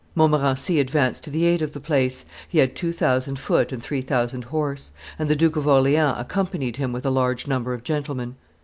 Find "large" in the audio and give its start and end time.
7.11-7.45